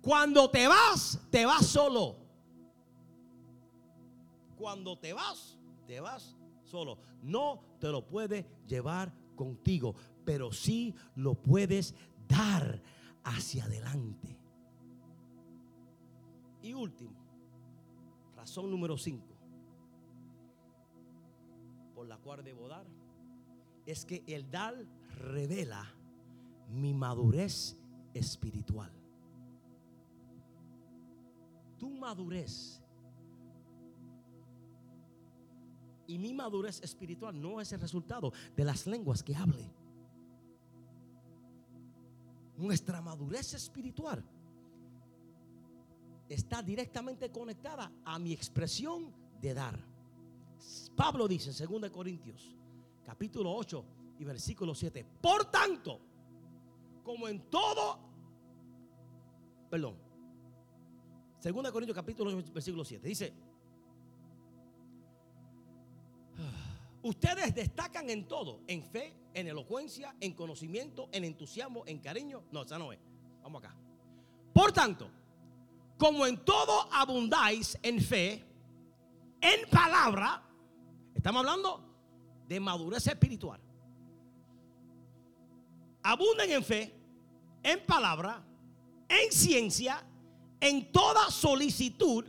[0.02, 2.16] Cuando te vas, te vas solo.
[4.56, 6.98] Cuando te vas, te vas solo.
[7.22, 11.94] No te lo puedes llevar contigo, pero sí lo puedes
[12.26, 12.82] dar
[13.22, 14.36] hacia adelante.
[16.62, 17.16] Y último,
[18.34, 19.24] razón número 5,
[21.94, 22.86] por la cual debo dar,
[23.86, 24.74] es que el dar
[25.16, 25.92] revela
[26.68, 27.76] mi madurez
[28.14, 29.01] espiritual.
[31.83, 32.81] Tu madurez
[36.07, 39.68] y mi madurez espiritual no es el resultado de las lenguas que hable.
[42.57, 44.25] Nuestra madurez espiritual
[46.29, 49.85] está directamente conectada a mi expresión de dar.
[50.95, 52.55] Pablo dice en 2 Corintios,
[53.05, 53.85] capítulo 8
[54.21, 55.99] y versículo 7, por tanto,
[57.03, 57.99] como en todo,
[59.68, 60.12] perdón,
[61.42, 63.33] 2 Corintios capítulo 8, versículo 7, dice,
[67.02, 72.44] ustedes destacan en todo, en fe, en elocuencia, en conocimiento, en entusiasmo, en cariño.
[72.52, 73.00] No, esa no es.
[73.42, 73.74] Vamos acá.
[74.52, 75.11] Por tanto,
[75.98, 78.44] como en todo abundáis en fe,
[79.40, 80.42] en palabra,
[81.12, 81.85] estamos hablando
[82.46, 83.61] de madurez espiritual.
[86.05, 86.94] Abunden en fe,
[87.64, 88.44] en palabra,
[89.09, 90.05] en ciencia,
[90.62, 92.25] en toda solicitud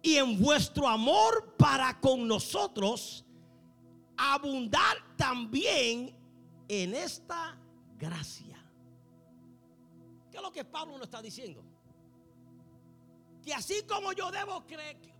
[0.00, 3.24] y en vuestro amor para con nosotros,
[4.16, 6.16] abundar también
[6.68, 7.58] en esta
[7.98, 8.64] gracia.
[10.30, 11.64] ¿Qué es lo que Pablo nos está diciendo?
[13.48, 14.62] que así como yo debo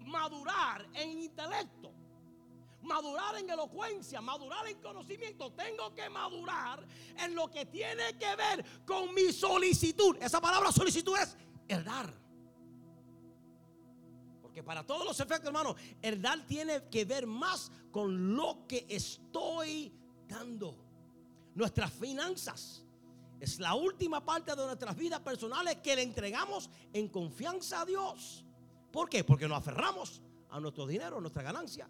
[0.00, 1.90] madurar en intelecto,
[2.82, 8.84] madurar en elocuencia, madurar en conocimiento, tengo que madurar en lo que tiene que ver
[8.84, 10.18] con mi solicitud.
[10.20, 12.27] Esa palabra solicitud es el dar.
[14.58, 18.86] Porque para todos los efectos, hermano, el dar tiene que ver más con lo que
[18.88, 19.92] estoy
[20.26, 20.76] dando.
[21.54, 22.84] Nuestras finanzas
[23.38, 28.44] es la última parte de nuestras vidas personales que le entregamos en confianza a Dios.
[28.90, 29.22] ¿Por qué?
[29.22, 31.88] Porque nos aferramos a nuestro dinero, a nuestra ganancia,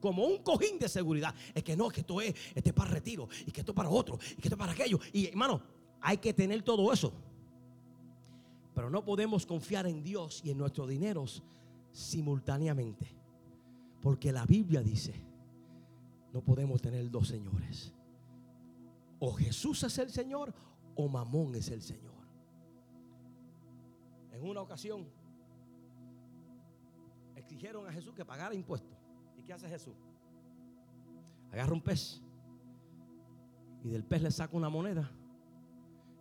[0.00, 1.34] como un cojín de seguridad.
[1.52, 4.20] Es que no, que esto es, este para retiro, y que esto es para otro,
[4.22, 5.00] y que esto es para aquello.
[5.12, 5.60] Y hermano,
[6.00, 7.12] hay que tener todo eso.
[8.72, 11.42] Pero no podemos confiar en Dios y en nuestros dineros
[11.94, 13.06] simultáneamente.
[14.02, 15.14] Porque la Biblia dice,
[16.32, 17.94] no podemos tener dos señores.
[19.20, 20.52] O Jesús es el Señor
[20.96, 22.12] o Mamón es el Señor.
[24.32, 25.06] En una ocasión
[27.36, 28.98] exigieron a Jesús que pagara impuestos.
[29.38, 29.94] ¿Y qué hace Jesús?
[31.52, 32.20] Agarra un pez
[33.84, 35.10] y del pez le saca una moneda.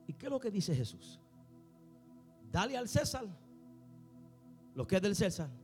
[0.08, 1.20] ¿Y qué es lo que dice Jesús?
[2.52, 3.26] Dale al César
[4.76, 5.63] lo que es del César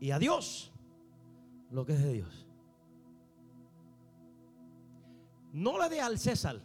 [0.00, 0.72] y a Dios
[1.70, 2.46] lo que es de Dios.
[5.52, 6.60] No le dé al César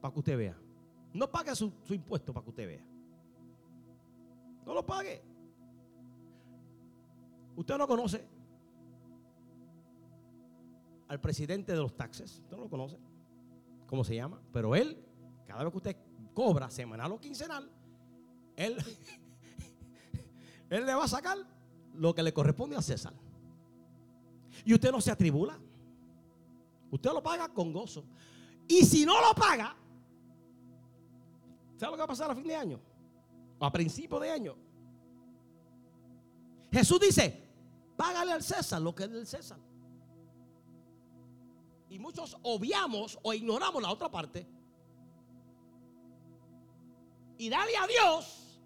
[0.00, 0.56] para que usted vea.
[1.12, 2.84] No pague su, su impuesto para que usted vea.
[4.66, 5.22] No lo pague.
[7.56, 8.26] Usted no conoce
[11.08, 12.40] al presidente de los taxes.
[12.40, 12.98] Usted no lo conoce.
[13.86, 14.40] ¿Cómo se llama?
[14.52, 15.04] Pero él,
[15.46, 15.96] cada vez que usted
[16.32, 17.70] cobra semanal o quincenal,
[18.56, 18.76] él,
[20.70, 21.38] él le va a sacar
[21.94, 23.12] lo que le corresponde a César.
[24.64, 25.58] Y usted no se atribula.
[26.90, 28.04] Usted lo paga con gozo.
[28.68, 29.76] Y si no lo paga,
[31.76, 32.80] ¿sabe lo que va a pasar a fin de año?
[33.58, 34.56] O a principio de año.
[36.72, 37.48] Jesús dice,
[37.96, 39.58] págale al César lo que es del César.
[41.88, 44.46] Y muchos obviamos o ignoramos la otra parte.
[47.38, 48.60] Y dale a Dios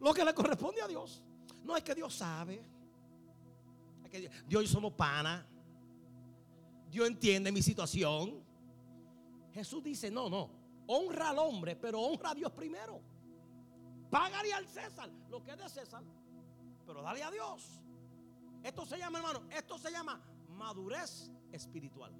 [0.00, 1.22] lo que le corresponde a Dios.
[1.68, 2.64] No es que Dios sabe.
[4.10, 5.46] Que Dios y somos pana.
[6.90, 8.42] Dios entiende mi situación.
[9.52, 10.50] Jesús dice, no, no.
[10.86, 13.02] Honra al hombre, pero honra a Dios primero.
[14.10, 16.02] Págale al César lo que es de César,
[16.86, 17.82] pero dale a Dios.
[18.62, 22.14] Esto se llama, hermano, esto se llama madurez espiritual.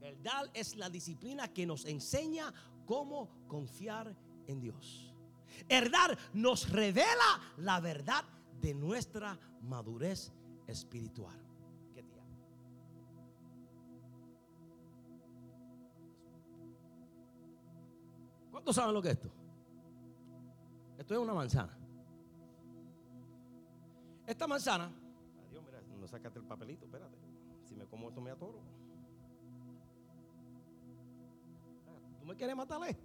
[0.00, 2.54] El dar es la disciplina que nos enseña
[2.86, 4.16] cómo confiar
[4.46, 5.11] en Dios.
[5.68, 8.24] El dar nos revela la verdad
[8.60, 10.32] de nuestra madurez
[10.66, 11.42] espiritual.
[18.50, 19.28] ¿Cuántos saben lo que es esto?
[20.98, 21.76] Esto es una manzana.
[24.24, 24.88] Esta manzana,
[25.48, 27.16] adiós, mira, no sacaste el papelito, espérate.
[27.64, 28.60] Si me como esto me atoro.
[32.20, 32.96] ¿Tú me quieres matarle?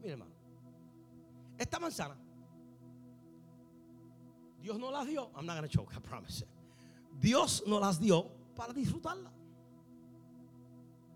[0.00, 0.32] Mira, hermano.
[1.58, 2.16] Esta manzana,
[4.60, 5.30] Dios no las dio.
[5.34, 6.44] I'm not gonna choke, I promise.
[7.18, 9.32] Dios no las dio para disfrutarla.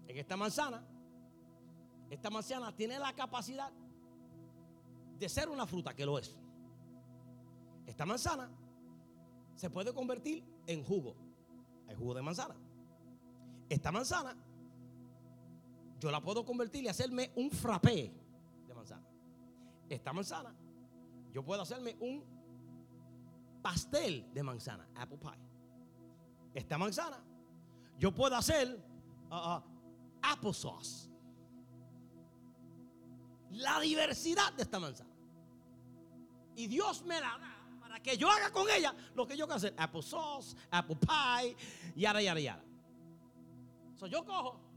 [0.09, 0.83] En esta manzana,
[2.09, 3.71] esta manzana tiene la capacidad
[5.19, 6.35] de ser una fruta, que lo es.
[7.87, 8.51] Esta manzana
[9.55, 11.15] se puede convertir en jugo.
[11.89, 12.57] Hay jugo de manzana.
[13.69, 14.37] Esta manzana
[16.01, 18.13] yo la puedo convertir y hacerme un frappé.
[19.91, 20.55] Esta manzana
[21.33, 22.25] yo puedo hacerme un
[23.61, 25.33] pastel de manzana, apple pie.
[26.55, 27.23] Esta manzana
[27.99, 28.83] yo puedo hacer
[29.31, 29.63] uh, uh,
[30.23, 31.11] applesauce.
[33.51, 35.11] La diversidad de esta manzana.
[36.55, 39.57] Y Dios me la da para que yo haga con ella lo que yo quiero
[39.57, 39.75] hacer.
[39.77, 41.57] Apple sauce, apple pie,
[41.97, 42.65] yara, yara, yara.
[43.97, 44.70] So yo cojo.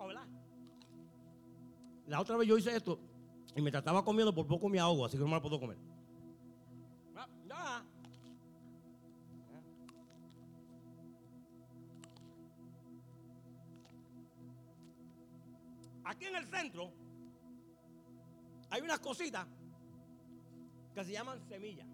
[0.00, 0.12] Yo
[2.06, 2.98] la otra vez yo hice esto
[3.54, 5.76] y me trataba comiendo, por poco me ahogo, así que no me la puedo comer.
[7.14, 7.84] Ah, ya.
[16.04, 16.92] Aquí en el centro
[18.70, 19.46] hay unas cositas
[20.94, 21.86] que se llaman semillas.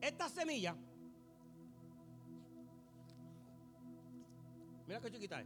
[0.00, 0.74] Esta semilla,
[4.86, 5.44] mira qué chiquita.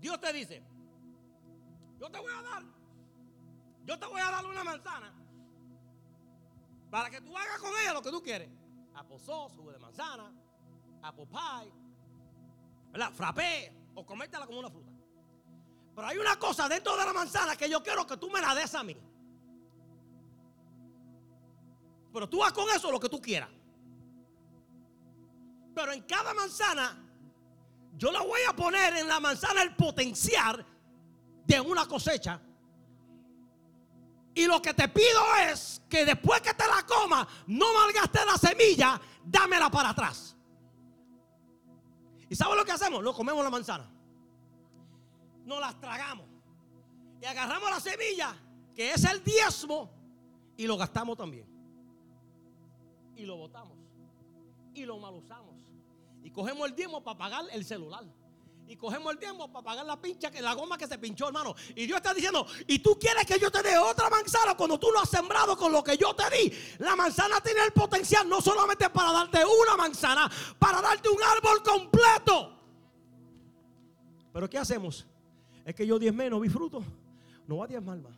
[0.00, 0.62] Dios te dice,
[1.98, 2.62] yo te voy a dar,
[3.84, 5.12] yo te voy a dar una manzana
[6.90, 8.50] para que tú hagas con ella lo que tú quieres.
[9.18, 10.32] Sauce, jugo de manzana,
[11.02, 11.72] apple pie,
[12.92, 13.12] ¿verdad?
[13.12, 14.90] Frappé o comértela como una fruta.
[15.94, 18.54] Pero hay una cosa dentro de la manzana que yo quiero que tú me la
[18.54, 18.96] des a mí.
[22.12, 23.50] Pero tú haz con eso lo que tú quieras.
[25.74, 27.09] Pero en cada manzana,
[28.00, 30.64] yo la voy a poner en la manzana el potencial
[31.44, 32.40] de una cosecha.
[34.34, 38.38] Y lo que te pido es que después que te la coma, no malgaste la
[38.38, 40.34] semilla, dámela para atrás.
[42.26, 43.02] ¿Y sabes lo que hacemos?
[43.04, 43.86] No comemos la manzana.
[45.44, 46.26] Nos las tragamos.
[47.20, 48.34] Y agarramos la semilla,
[48.74, 49.90] que es el diezmo,
[50.56, 51.46] y lo gastamos también.
[53.14, 53.76] Y lo botamos.
[54.72, 55.49] Y lo mal usamos.
[56.22, 58.04] Y cogemos el diezmo para pagar el celular.
[58.70, 61.56] Y cogemos el diezmo para pagar la pincha, la goma que se pinchó, hermano.
[61.74, 64.90] Y Dios está diciendo, y tú quieres que yo te dé otra manzana cuando tú
[64.92, 66.52] lo has sembrado con lo que yo te di.
[66.78, 71.62] La manzana tiene el potencial no solamente para darte una manzana, para darte un árbol
[71.64, 72.56] completo.
[74.32, 75.04] Pero ¿qué hacemos?
[75.64, 76.84] Es que yo diezmé, no vi fruto.
[77.48, 78.16] No va a diezmar más.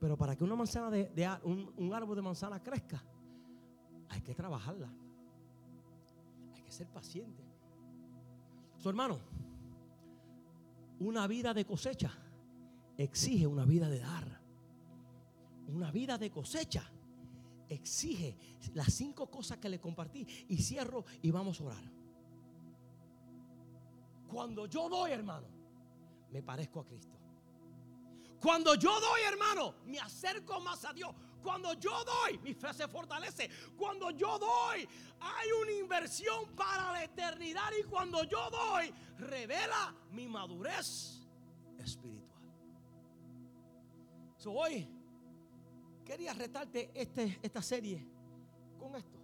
[0.00, 3.00] Pero para que una manzana de, de un, un árbol de manzana crezca,
[4.08, 4.92] hay que trabajarla.
[6.72, 7.44] Ser paciente.
[8.78, 9.20] Su hermano,
[11.00, 12.10] una vida de cosecha
[12.96, 14.40] exige una vida de dar.
[15.68, 16.90] Una vida de cosecha
[17.68, 18.38] exige
[18.72, 20.26] las cinco cosas que le compartí.
[20.48, 21.92] Y cierro y vamos a orar.
[24.28, 25.48] Cuando yo doy, hermano,
[26.30, 27.18] me parezco a Cristo.
[28.40, 31.14] Cuando yo doy, hermano, me acerco más a Dios.
[31.42, 33.50] Cuando yo doy, mi fe se fortalece.
[33.76, 34.88] Cuando yo doy,
[35.20, 37.70] hay una inversión para la eternidad.
[37.78, 41.20] Y cuando yo doy, revela mi madurez
[41.78, 42.22] espiritual.
[44.44, 44.88] Hoy
[46.04, 48.04] quería retarte este, esta serie
[48.78, 49.18] con esto.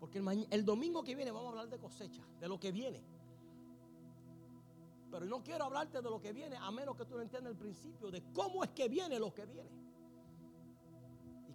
[0.00, 3.02] Porque el, el domingo que viene vamos a hablar de cosecha, de lo que viene.
[5.10, 7.58] Pero no quiero hablarte de lo que viene a menos que tú no entiendas el
[7.58, 9.81] principio de cómo es que viene lo que viene.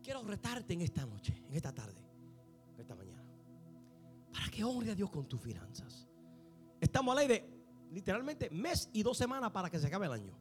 [0.07, 2.01] Quiero retarte en esta noche, en esta tarde,
[2.73, 3.25] en esta mañana.
[4.31, 6.07] Para que honre a Dios con tus finanzas.
[6.79, 7.43] Estamos a la de
[7.91, 10.31] literalmente mes y dos semanas para que se acabe el año.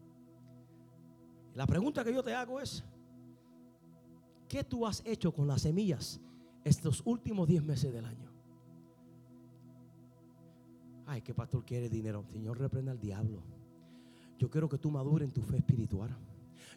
[1.55, 2.85] La pregunta que yo te hago es,
[4.47, 6.21] ¿qué tú has hecho con las semillas
[6.63, 8.31] estos últimos 10 meses del año?
[11.07, 12.25] Ay, que pastor quiere dinero.
[12.31, 13.43] Señor, reprenda al diablo.
[14.39, 16.17] Yo quiero que tú madures en tu fe espiritual.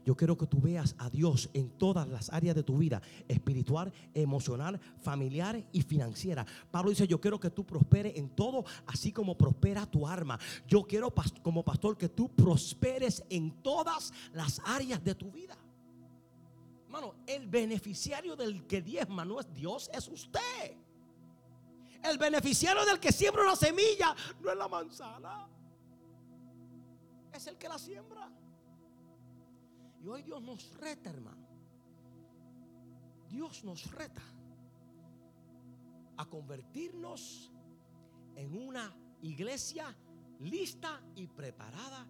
[0.05, 3.91] Yo quiero que tú veas a Dios en todas las áreas de tu vida, espiritual,
[4.13, 6.45] emocional, familiar y financiera.
[6.71, 10.39] Pablo dice, yo quiero que tú prosperes en todo, así como prospera tu arma.
[10.67, 15.57] Yo quiero como pastor que tú prosperes en todas las áreas de tu vida.
[16.86, 20.75] Hermano, el beneficiario del que diezma no es Dios, es usted.
[22.03, 25.47] El beneficiario del que siembra una semilla no es la manzana.
[27.32, 28.30] Es el que la siembra.
[30.01, 31.47] Y hoy Dios nos reta, hermano.
[33.29, 34.23] Dios nos reta
[36.17, 37.51] a convertirnos
[38.35, 39.95] en una iglesia
[40.39, 42.07] lista y preparada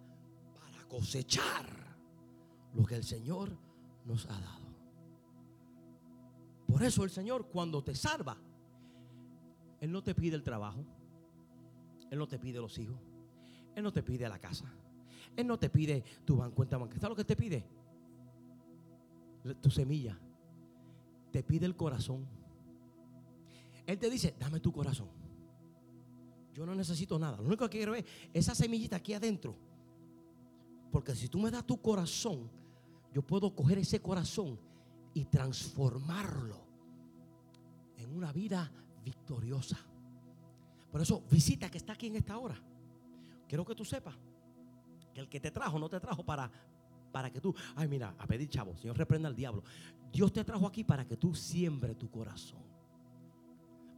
[0.54, 1.66] para cosechar
[2.74, 3.56] lo que el Señor
[4.04, 4.70] nos ha dado.
[6.66, 8.36] Por eso el Señor cuando te salva,
[9.80, 10.84] Él no te pide el trabajo,
[12.10, 12.98] Él no te pide los hijos,
[13.74, 14.72] Él no te pide la casa,
[15.36, 17.00] Él no te pide tu cuenta bancaria.
[17.00, 17.79] ¿Sabes lo que te pide?
[19.60, 20.18] Tu semilla,
[21.30, 22.26] te pide el corazón.
[23.86, 25.08] Él te dice, dame tu corazón.
[26.52, 27.38] Yo no necesito nada.
[27.38, 29.56] Lo único que quiero es esa semillita aquí adentro.
[30.90, 32.50] Porque si tú me das tu corazón,
[33.12, 34.58] yo puedo coger ese corazón
[35.14, 36.66] y transformarlo
[37.96, 38.70] en una vida
[39.04, 39.78] victoriosa.
[40.90, 42.60] Por eso, visita que está aquí en esta hora.
[43.48, 44.14] Quiero que tú sepas
[45.14, 46.50] que el que te trajo no te trajo para
[47.10, 49.62] para que tú, ay mira, a pedir chavo, Señor reprenda al diablo.
[50.12, 52.62] Dios te trajo aquí para que tú siembre tu corazón.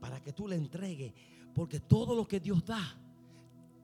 [0.01, 1.13] Para que tú le entregues.
[1.55, 2.97] Porque todo lo que Dios da,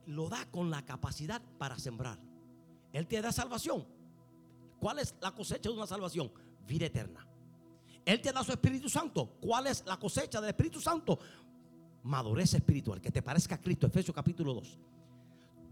[0.05, 2.19] lo da con la capacidad para sembrar.
[2.93, 3.85] Él te da salvación.
[4.79, 6.31] ¿Cuál es la cosecha de una salvación?
[6.67, 7.25] Vida eterna.
[8.05, 9.37] Él te da su Espíritu Santo.
[9.41, 11.19] ¿Cuál es la cosecha del Espíritu Santo?
[12.03, 13.01] Madurez espiritual.
[13.01, 13.87] Que te parezca a Cristo.
[13.87, 14.79] Efesios capítulo 2.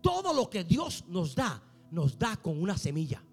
[0.01, 3.23] Todo lo que Dios nos da, nos da con una semilla.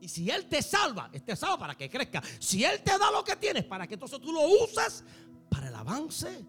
[0.00, 2.22] Y si Él te salva, te salva para que crezca.
[2.38, 5.04] Si Él te da lo que tienes, para que entonces tú lo uses
[5.48, 6.44] para el avance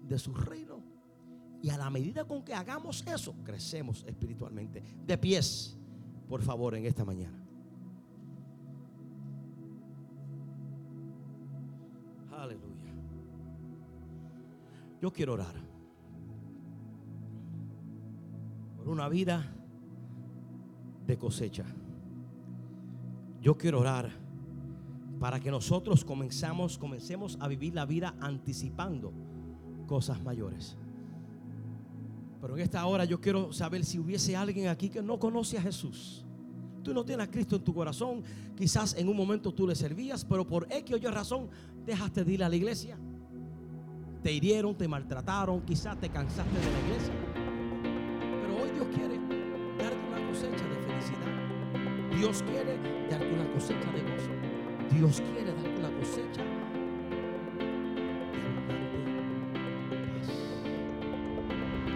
[0.00, 0.82] de su reino.
[1.62, 4.82] Y a la medida con que hagamos eso, crecemos espiritualmente.
[5.04, 5.76] De pies,
[6.28, 7.42] por favor, en esta mañana.
[12.32, 12.92] Aleluya.
[15.00, 15.54] Yo quiero orar
[18.76, 19.54] por una vida
[21.06, 21.64] de cosecha.
[23.44, 24.10] Yo quiero orar
[25.20, 29.12] para que nosotros comenzamos, comencemos a vivir la vida anticipando
[29.86, 30.78] cosas mayores.
[32.40, 35.60] Pero en esta hora yo quiero saber si hubiese alguien aquí que no conoce a
[35.60, 36.24] Jesús.
[36.82, 38.22] Tú no tienes a Cristo en tu corazón.
[38.56, 41.50] Quizás en un momento tú le servías, pero por X o Y razón
[41.84, 42.96] dejaste de ir a la iglesia.
[44.22, 47.14] Te hirieron, te maltrataron, quizás te cansaste de la iglesia.
[48.40, 49.23] Pero hoy Dios quiere
[52.16, 52.78] Dios quiere
[53.10, 54.30] darte una cosecha de gozo.
[54.90, 56.42] Dios quiere darte una cosecha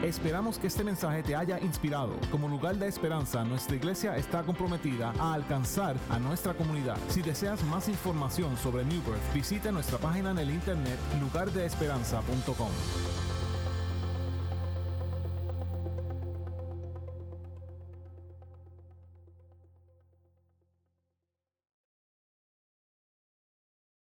[0.09, 2.17] Esperamos que este mensaje te haya inspirado.
[2.31, 6.97] Como lugar de esperanza, nuestra iglesia está comprometida a alcanzar a nuestra comunidad.
[7.09, 13.28] Si deseas más información sobre New Birth, visita nuestra página en el internet lugardeesperanza.com.